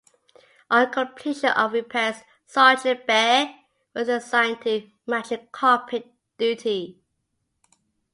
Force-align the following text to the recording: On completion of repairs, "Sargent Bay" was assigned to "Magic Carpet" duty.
On 0.71 0.89
completion 0.91 1.51
of 1.51 1.73
repairs, 1.73 2.23
"Sargent 2.47 3.05
Bay" 3.05 3.55
was 3.93 4.07
assigned 4.09 4.59
to 4.63 4.89
"Magic 5.05 5.51
Carpet" 5.51 6.11
duty. 6.39 6.99